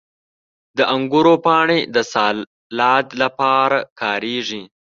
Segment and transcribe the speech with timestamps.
[0.77, 4.61] •د انګورو پاڼې د سالاد لپاره کارېږي.